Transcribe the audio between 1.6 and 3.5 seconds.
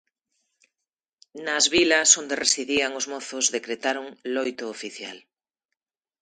vilas onde residían os mozos